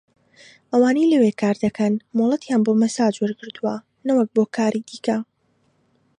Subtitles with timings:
[0.71, 3.75] ئەوانەی لەوێ کاردەکەن مۆڵەتیان بۆ مەساج وەرگرتووە
[4.07, 5.17] نەوەک کاری دیکە